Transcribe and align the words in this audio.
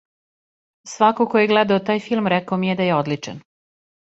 Свако 0.93 1.27
ко 1.33 1.43
је 1.43 1.49
гледао 1.51 1.79
тај 1.91 2.01
филм 2.09 2.33
рекао 2.35 2.59
ми 2.63 2.73
је 2.73 2.79
да 2.81 2.89
је 2.89 2.99
одличан. 3.03 3.45